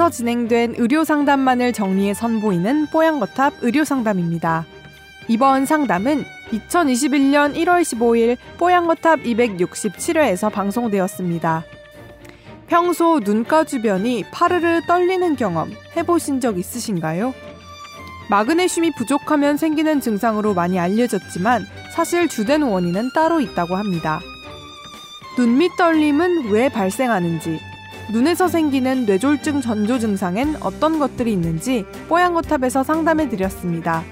[0.00, 4.64] 뽀양거탑에서 진행된 의료 상담만을 정리해 선보이는 뽀양거탑 의료 상담입니다.
[5.28, 11.64] 이번 상담은 2021년 1월 15일 뽀양거탑 267회에서 방송되었습니다.
[12.66, 17.34] 평소 눈가 주변이 파르르 떨리는 경험 해보신 적 있으신가요?
[18.30, 24.20] 마그네슘이 부족하면 생기는 증상으로 많이 알려졌지만 사실 주된 원인은 따로 있다고 합니다.
[25.36, 27.60] 눈밑 떨림은 왜 발생하는지,
[28.12, 34.02] 눈에서 생기는 뇌졸중 전조 증상엔 어떤 것들이 있는지 뽀양거탑에서 상담해 드렸습니다.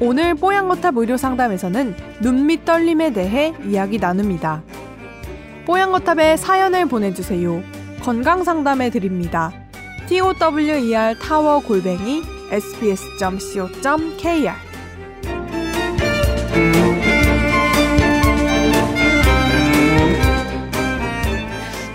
[0.00, 4.62] 오늘 뽀양거탑 의료 상담에서는 눈 밑 떨림에 대해 이야기 나눕니다.
[5.66, 7.62] 뽀양거탑에 사연을 보내주세요.
[8.02, 9.52] 건강 상담해 드립니다.
[10.08, 13.90] tower 타워 골뱅이 sbs.co.kr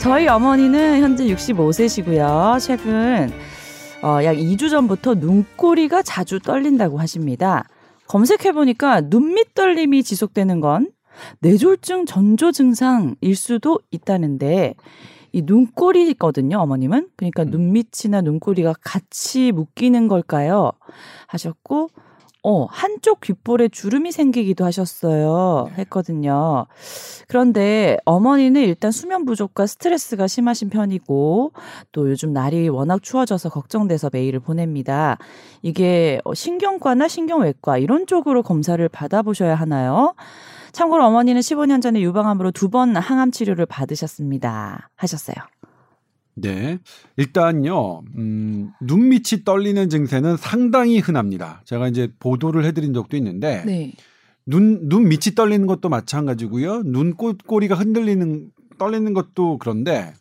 [0.05, 2.59] 저희 어머니는 현재 65세시고요.
[2.59, 3.31] 최근
[4.03, 7.67] 어, 약 2주 전부터 눈꼬리가 자주 떨린다고 하십니다.
[8.07, 10.91] 검색해보니까 눈밑 떨림이 지속되는 건
[11.39, 14.75] 뇌졸중 전조 증상일 수도 있다는데
[15.31, 17.07] 이 눈꼬리거든요, 어머님은.
[17.15, 17.49] 그러니까 음.
[17.49, 20.71] 눈밑이나 눈꼬리가 같이 묶이는 걸까요?
[21.25, 21.89] 하셨고,
[22.47, 25.71] 어, 한쪽 귓볼에 주름이 생기기도 하셨어요.
[25.79, 26.67] 했거든요.
[27.27, 31.53] 그런데 어머니는 일단 수면 부족과 스트레스가 심하신 편이고,
[31.91, 35.17] 또 요즘 날이 워낙 추워져서 걱정돼서 메일을 보냅니다.
[35.63, 40.13] 이게 어, 신경과나 신경외과 이런 쪽으로 검사를 받아보셔야 하나요?
[40.71, 44.89] 참고로 어머니는 15년 전에 유방암으로 두 번 항암 치료를 받으셨습니다.
[44.95, 45.35] 하셨어요.
[46.35, 46.79] 네.
[47.17, 51.61] 일단요, 음, 눈밑이 떨리는 증세는 상당히 흔합니다.
[51.65, 53.93] 제가 이제 보도를 해드린 적도 있는데, 네.
[54.45, 56.83] 눈, 눈 밑이 떨리는 것도 마찬가지고요.
[56.83, 60.13] 눈 꼬리가 흔들리는, 떨리는 것도 그런데,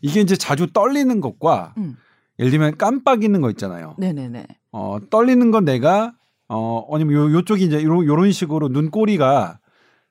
[0.00, 1.96] 이게 이제 자주 떨리는 것과, 음.
[2.38, 3.94] 예를 들면 깜빡이는 거 있잖아요.
[3.98, 4.46] 네네네.
[4.72, 6.14] 어, 떨리는 건 내가,
[6.48, 9.60] 어, 아니면 요, 요쪽이 이제 요런, 요런 식으로 눈꼬리가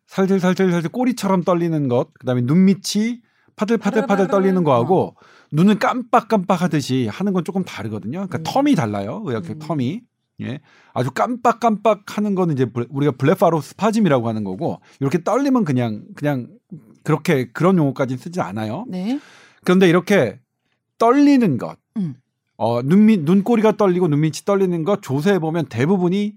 [0.08, 3.22] 살살살살살살 꼬리처럼 떨리는 것, 그 다음에 눈 밑이
[3.66, 5.16] 파들파들파들 떨리는 거하고
[5.52, 8.26] 눈을 깜빡깜빡 하듯이 하는 건 조금 다르거든요.
[8.28, 8.44] 그러니까 음.
[8.44, 9.22] 텀이 달라요.
[9.26, 9.60] 의학적 음.
[9.60, 10.02] 텀이.
[10.42, 10.60] 예.
[10.94, 16.48] 아주 깜빡깜빡 하는 거는 이제 블- 우리가 블레파로 스파즘이라고 하는 거고 이렇게 떨리면 그냥 그냥
[17.04, 18.86] 그렇게 그런 용어까지 쓰지 않아요.
[18.88, 19.20] 네.
[19.64, 20.40] 그런데 이렇게
[20.98, 22.16] 떨리는 것, 음.
[22.58, 26.34] 어, 눈밑, 눈꼬리가 떨리고 눈밑이 떨리는 것 조사해 보면 대부분이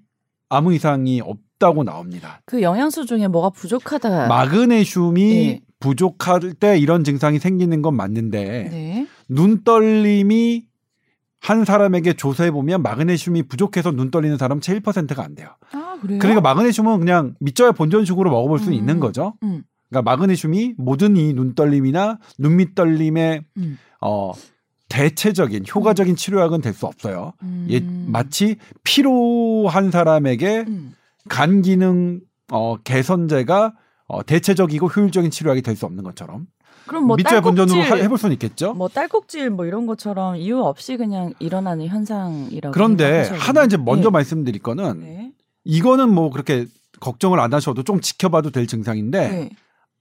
[0.51, 2.41] 아무 이상이 없다고 나옵니다.
[2.45, 4.29] 그 영양소 중에 뭐가 부족하다.
[4.29, 5.61] 마그네슘이 네.
[5.85, 9.07] 부족할 때 이런 증상이 생기는 건 맞는데 네.
[9.29, 10.65] 눈떨림이
[11.41, 15.49] 한 사람에게 조사해 보면 마그네슘이 부족해서 눈 떨리는 사람 7%가 안 돼요.
[15.73, 16.19] 아, 그래요?
[16.19, 18.79] 그러니까 마그네슘은 그냥 밑져야 본전식으로 먹어볼 수는 음.
[18.79, 19.35] 있는 거죠.
[19.43, 19.63] 음.
[19.91, 23.79] 그러니까 마그네슘이 모든 이 눈 떨림이나 눈밑 떨림의 음.
[24.01, 24.33] 어
[24.89, 27.35] 대체적인 효과적인 치료약은 될 수 없어요.
[27.43, 27.67] 음.
[27.69, 30.95] 예, 마치 피로한 사람에게 음.
[31.29, 32.21] 간 기능
[32.51, 33.75] 어, 개선제가
[34.15, 36.47] 어, 대체적이고 효율적인 치료약이 될 수 없는 것처럼
[36.87, 38.75] 그럼 뭐 밑져야 본전으로 해볼 수는 있겠죠.
[38.75, 43.77] 뭐 딸꾹질 뭐 이런 것처럼 이유 없이 그냥 일어나는 현상이라고 그런데 하나 이제?
[43.77, 44.13] 먼저 네.
[44.13, 45.33] 말씀드릴 거는 네.
[45.65, 46.67] 이거는 뭐 그렇게
[47.01, 49.51] 걱정을 안 하셔도 좀 지켜봐도 될 증상인데 네.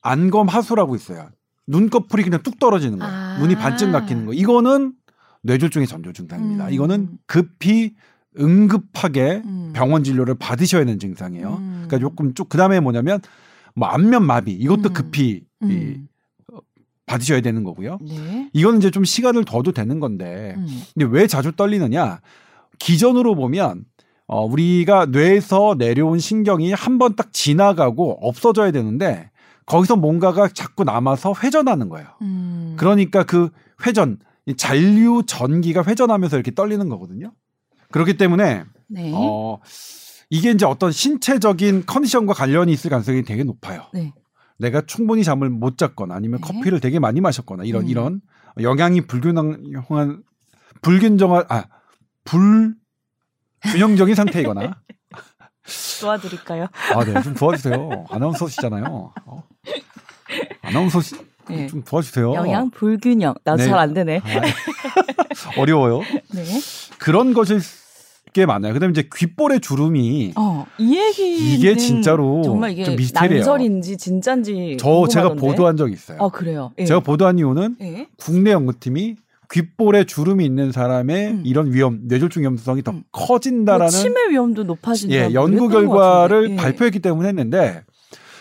[0.01, 1.29] 안검 하수라고 있어요.
[1.67, 3.13] 눈꺼풀이 그냥 뚝 떨어지는 거예요.
[3.13, 3.37] 아.
[3.39, 4.33] 눈이 반쯤 막히는 거.
[4.33, 4.93] 이거는
[5.43, 6.67] 뇌졸중의 전조 증상입니다.
[6.67, 6.73] 음.
[6.73, 7.95] 이거는 급히
[8.39, 9.71] 응급하게 음.
[9.73, 11.55] 병원 진료를 받으셔야 되는 증상이에요.
[11.59, 11.85] 음.
[11.87, 13.21] 그러니까 조금 쭉 그다음에 뭐냐면
[13.75, 14.93] 뭐 안면 마비 이것도 음.
[14.93, 15.29] 급히
[15.61, 16.07] 이, 음.
[17.05, 17.99] 받으셔야 되는 거고요.
[18.01, 18.49] 네.
[18.53, 20.67] 이거는 이제 좀 시간을 둬도 되는 건데 음.
[20.93, 22.21] 근데 왜 자주 떨리느냐?
[22.79, 23.85] 기전으로 보면
[24.25, 29.29] 어, 우리가 뇌에서 내려온 신경이 한 번 딱 지나가고 없어져야 되는데
[29.65, 32.07] 거기서 뭔가가 자꾸 남아서 회전하는 거예요.
[32.21, 32.75] 음.
[32.77, 33.49] 그러니까 그
[33.85, 37.31] 회전, 이 잔류 전기가 회전하면서 이렇게 떨리는 거거든요.
[37.91, 39.11] 그렇기 때문에 네.
[39.13, 39.59] 어,
[40.33, 43.85] 이게 이제 어떤 신체적인 컨디션과 관련이 있을 가능성이 되게 높아요.
[43.93, 44.13] 네.
[44.57, 46.47] 내가 충분히 잠을 못 잤거나 아니면 네.
[46.47, 47.87] 커피를 되게 많이 마셨거나 이런 음.
[47.87, 48.21] 이런
[48.61, 50.23] 영양이 불균형한
[50.81, 51.65] 불균정한 아
[52.25, 52.73] 불
[53.63, 54.81] 균형적인 상태이거나
[56.01, 56.67] 도와드릴까요?
[56.93, 58.05] 아, 네, 좀 도와주세요.
[58.09, 59.13] 아나운서시잖아요.
[59.25, 59.43] 어?
[60.61, 61.15] 아나운서 시,
[61.49, 61.67] 네.
[61.67, 62.33] 좀 도와주세요.
[62.33, 63.35] 영양 불균형.
[63.43, 63.69] 나도 네.
[63.69, 64.21] 잘안 되네.
[64.23, 65.99] 아, 어려워요.
[66.33, 66.43] 네.
[66.97, 67.59] 그런 것일
[68.33, 68.73] 게 많아요.
[68.73, 73.39] 그다음에 이제 귓볼의 주름이 어, 이 얘기 이게 진짜로 정말 이게 좀 미스테리예요.
[73.45, 75.41] 난설인지 진짠지 저 제가 궁금하던데.
[75.47, 76.17] 보도한 적이 있어요.
[76.19, 76.71] 아 그래요.
[76.79, 76.85] 예.
[76.85, 78.07] 제가 보도한 이유는 예.
[78.17, 79.15] 국내 연구팀이
[79.51, 81.43] 귓볼에 주름이 있는 사람의 음.
[81.45, 83.03] 이런 위험, 뇌졸중 위험성이 더 음.
[83.11, 85.15] 커진다라는 뭐 치매 위험도 높아진다.
[85.15, 86.51] 예, 뭐 연구 결과를.
[86.51, 86.55] 예.
[86.55, 87.83] 발표했기 때문에 했는데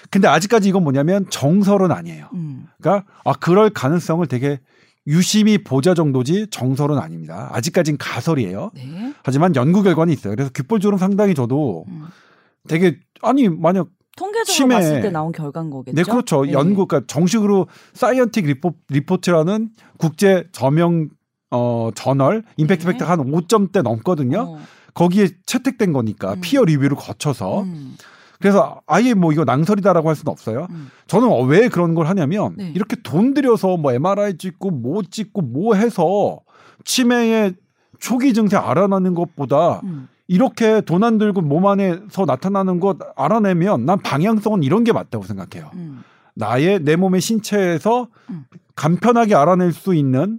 [0.09, 2.29] 근데 아직까지 이건 뭐냐면 정설은 아니에요.
[2.33, 2.67] 음.
[2.81, 4.59] 그러니까 아 그럴 가능성을 되게
[5.07, 7.51] 유심히 보자 정도지 정설은 아닙니다.
[7.53, 8.71] 아직까진 가설이에요.
[8.75, 9.13] 네.
[9.25, 10.35] 하지만 연구 결과는 있어요.
[10.35, 12.05] 그래서 귓볼주름 상당히 저도 음.
[12.69, 14.75] 되게 아니 만약 통계적으로 치매.
[14.77, 15.97] 봤을 때 나온 결과인 거겠죠.
[15.97, 16.53] 네 그렇죠 네.
[16.53, 21.09] 연구 그러니까 정식으로 Scientific Repo, Report라는 국제 저명
[21.51, 22.93] 어 저널 임팩트 네.
[22.93, 24.41] factor 한 5점대 넘거든요.
[24.41, 24.61] 어.
[24.95, 26.41] 거기에 채택된 거니까 음.
[26.43, 27.97] peer review를 거쳐서 음.
[28.43, 30.67] 그래서 아예 뭐 이거 낭설이다라고 할 수는 없어요.
[30.71, 30.89] 음.
[31.07, 32.73] 저는 어, 왜 그런 걸 하냐면 네.
[32.75, 36.41] 이렇게 돈 들여서 뭐 MRI 찍고 뭐 찍고 뭐 해서
[36.85, 37.55] 치매의
[38.01, 40.09] 초기 증세 알아내는 것보다 음.
[40.29, 45.71] 이렇게 돈 안 들고 몸 안에서 나타나는 것 알아내면 난 방향성은 이런 게 맞다고 생각해요.
[45.75, 46.03] 음.
[46.35, 48.45] 나의 내 몸의 신체에서 음.
[48.75, 50.39] 간편하게 알아낼 수 있는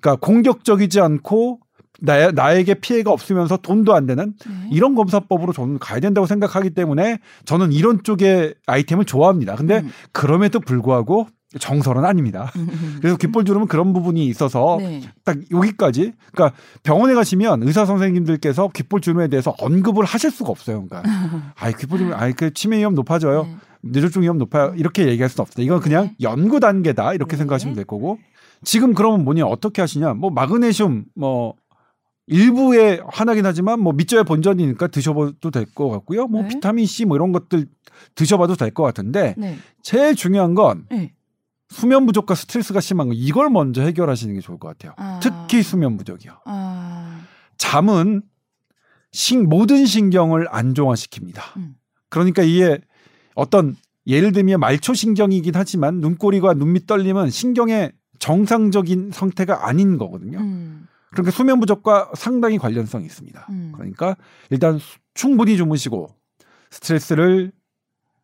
[0.00, 1.60] 그러니까 공격적이지 않고
[2.00, 4.68] 나, 나에게 피해가 없으면서 돈도 안 되는 네.
[4.72, 9.56] 이런 검사법으로 저는 가야 된다고 생각하기 때문에 저는 이런 쪽의 아이템을 좋아합니다.
[9.56, 9.90] 근데 음.
[10.12, 11.26] 그럼에도 불구하고
[11.58, 12.52] 정설은 아닙니다.
[12.56, 12.96] 음, 음.
[13.00, 15.00] 그래서 귓볼주름은 그런 부분이 있어서 네.
[15.24, 16.12] 딱 여기까지.
[16.32, 20.86] 그러니까 병원에 가시면 의사 선생님들께서 귓볼주름에 대해서 언급을 하실 수가 없어요.
[20.86, 21.02] 그러니까
[21.56, 23.44] 아이 귓볼주름, 아이 그 치매 위험 높아져요.
[23.44, 23.56] 네.
[23.80, 24.74] 뇌졸중 위험 높아요.
[24.76, 25.62] 이렇게 얘기할 수는 없다.
[25.62, 26.16] 이건 그냥 네.
[26.20, 27.38] 연구 단계다 이렇게 네.
[27.38, 28.18] 생각하시면 될 거고.
[28.64, 30.14] 지금 그러면 뭐냐 어떻게 하시냐?
[30.14, 31.54] 뭐 마그네슘 뭐
[32.28, 36.26] 일부에 하나긴 하지만 뭐 밑저야 본전이니까 드셔봐도 될 것 같고요.
[36.26, 36.48] 뭐 네.
[36.48, 37.66] 비타민 C 뭐 이런 것들
[38.14, 39.58] 드셔봐도 될 것 같은데 네.
[39.82, 41.12] 제일 중요한 건 네.
[41.70, 44.94] 수면 부족과 스트레스가 심한 거 이걸 먼저 해결하시는 게 좋을 것 같아요.
[44.96, 45.20] 아.
[45.22, 46.32] 특히 수면 부족이요.
[46.44, 47.20] 아.
[47.56, 48.22] 잠은
[49.10, 51.56] 신, 모든 신경을 안정화시킵니다.
[51.56, 51.74] 음.
[52.08, 52.78] 그러니까 이게
[53.34, 53.76] 어떤
[54.06, 60.38] 예를 들면 말초 신경이긴 하지만 눈꼬리와 눈밑 떨림은 신경의 정상적인 상태가 아닌 거거든요.
[60.38, 60.86] 음.
[61.10, 63.46] 그러니까 수면 부족과 상당히 관련성이 있습니다.
[63.50, 63.72] 음.
[63.74, 64.16] 그러니까
[64.50, 66.08] 일단 수- 충분히 주무시고
[66.70, 67.52] 스트레스를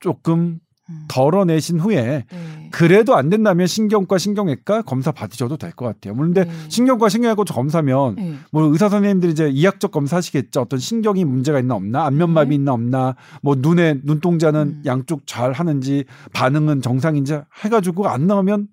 [0.01, 0.61] 조금
[0.91, 1.05] 음.
[1.09, 2.69] 덜어내신 후에 네.
[2.71, 6.13] 그래도 안 된다면 신경과 신경외과 검사 받으셔도 될 것 같아요.
[6.15, 6.69] 물론 근데 네.
[6.69, 8.35] 신경과 신경외과 검사면 네.
[8.53, 10.61] 뭐 의사 선생님들이 이제 이학적 검사하시겠죠.
[10.61, 12.55] 어떤 신경이 문제가 있나 없나, 안면마비 네.
[12.57, 14.83] 있나 없나, 뭐 눈에 눈동자는 음.
[14.85, 16.05] 양쪽 잘 하는지
[16.35, 18.69] 반응은 정상인지 해가지고 안 나오면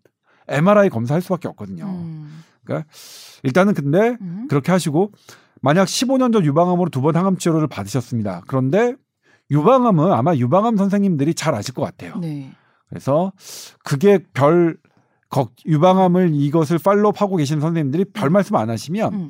[0.50, 1.86] MRI 검사할 수밖에 없거든요.
[1.86, 2.44] 음.
[3.44, 4.46] 일단은 근데 음.
[4.50, 5.12] 그렇게 하시고
[5.62, 8.42] 만약 15년 전 유방암으로 두 번 항암 치료를 받으셨습니다.
[8.48, 8.96] 그런데
[9.52, 12.16] 유방암은 아마 유방암 선생님들이 잘 아실 것 같아요.
[12.20, 12.52] 네.
[12.90, 13.32] 그래서
[13.84, 14.78] 그게 별
[15.30, 19.30] 걱- 유방암을 이것을 팔로우하고 계신 선생님들이 별 말씀 안 하시면 음.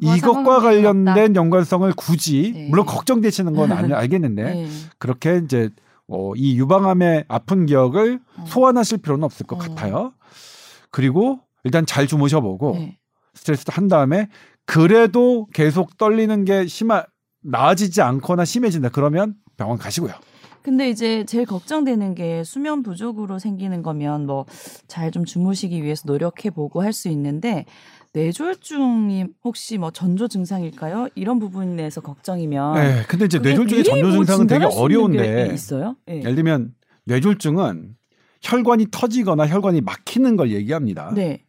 [0.00, 0.60] 이것과.
[0.60, 2.68] 관련된 연관성을 굳이 네.
[2.68, 4.68] 물론 걱정되시는 건 알- 알겠는데 네.
[4.98, 5.70] 그렇게 이제
[6.06, 8.44] 어, 이 유방암의 아픈 기억을 어.
[8.46, 9.58] 소환하실 필요는 없을 것 어.
[9.58, 10.12] 같아요.
[10.90, 12.98] 그리고 일단 잘 주무셔보고 네.
[13.34, 14.28] 스트레스도 한 다음에
[14.66, 17.04] 그래도 계속 떨리는 게 심하
[17.42, 20.12] 나아지지 않거나 심해진다 그러면 병원 가시고요.
[20.62, 24.44] 근데 이제 제일 걱정되는 게 수면 부족으로 생기는 거면 뭐
[24.88, 27.64] 잘 좀 주무시기 위해서 노력해 보고 할 수 있는데
[28.12, 31.08] 뇌졸중이 혹시 뭐 전조 증상일까요?
[31.14, 35.96] 이런 부분에서 걱정이면 네, 근데 이제 뇌졸중의 전조 뭐 증상은 되게 게 어려운데 있어요?
[36.06, 36.18] 네.
[36.18, 36.74] 예를 들면
[37.06, 37.96] 뇌졸중은
[38.42, 41.12] 혈관이 터지거나 혈관이 막히는 걸 얘기합니다.
[41.14, 41.44] 네.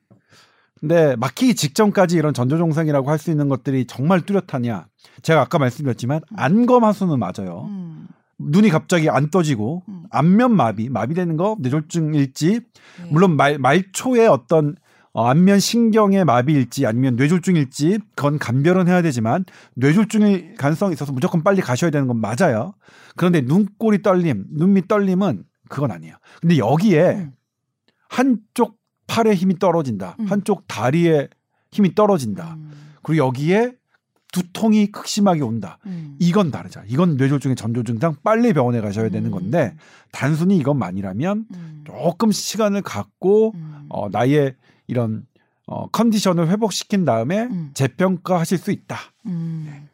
[0.81, 4.87] 근데 막히기 직전까지 이런 전조 증상이라고 할 수 있는 것들이 정말 뚜렷하냐?
[5.21, 7.67] 제가 아까 말씀드렸지만 안검하수는 맞아요.
[7.69, 8.07] 음.
[8.39, 10.03] 눈이 갑자기 안 떠지고 음.
[10.09, 13.09] 안면 마비, 마비되는 거 뇌졸중일지 네.
[13.11, 14.75] 물론 말 말초의 어떤
[15.13, 19.45] 어, 안면 신경의 마비일지 아니면 뇌졸중일지 그건 감별은 해야 되지만
[19.75, 22.73] 뇌졸중일 가능성이 있어서 무조건 빨리 가셔야 되는 건 맞아요.
[23.15, 26.15] 그런데 눈꼬리 떨림, 눈밑 떨림은 그건 아니에요.
[26.41, 27.31] 근데 여기에 음.
[28.09, 28.80] 한쪽
[29.11, 30.15] 팔에 힘이 떨어진다.
[30.21, 30.25] 음.
[30.25, 31.27] 한쪽 다리에
[31.69, 32.53] 힘이 떨어진다.
[32.53, 32.71] 음.
[33.03, 33.73] 그리고 여기에
[34.31, 35.79] 두통이 극심하게 온다.
[35.85, 36.15] 음.
[36.19, 36.81] 이건 다르죠.
[36.87, 39.31] 이건 뇌졸중의 전조 증상 빨리 병원에 가셔야 되는 음.
[39.31, 39.75] 건데
[40.13, 41.83] 단순히 이것만이라면 음.
[41.85, 43.87] 조금 시간을 갖고 음.
[43.89, 44.55] 어, 나의
[44.87, 45.25] 이런
[45.67, 47.71] 어, 컨디션을 회복시킨 다음에 음.
[47.73, 48.97] 재평가하실 수 있다.
[49.25, 49.89] 음.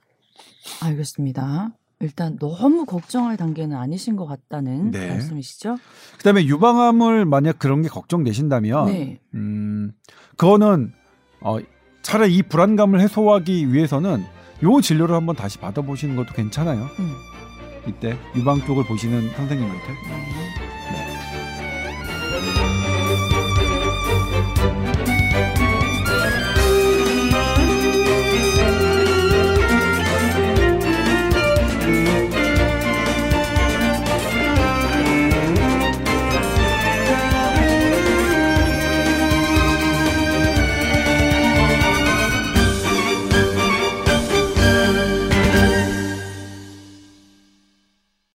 [0.83, 1.71] 알겠습니다.
[1.99, 5.07] 일단 너무 걱정할 단계는 아니신 것 같다는 네.
[5.09, 5.77] 말씀이시죠?
[6.17, 9.19] 그다음에 유방암을 만약 그런 게 걱정되신다면 네.
[9.33, 9.93] 음,
[10.37, 10.93] 그거는
[11.41, 11.57] 어,
[12.03, 14.23] 차라리 이 불안감을 해소하기 위해서는
[14.63, 16.87] 요 진료를 한번 다시 받아보시는 것도 괜찮아요.
[16.99, 17.13] 음.
[17.87, 19.87] 이때 유방 쪽을 보시는 선생님한테.
[19.87, 20.46] 네.